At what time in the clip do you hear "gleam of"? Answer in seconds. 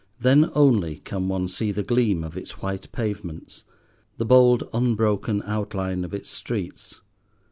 1.83-2.35